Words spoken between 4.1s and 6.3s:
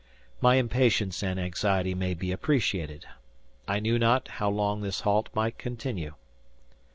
how long this halt might continue.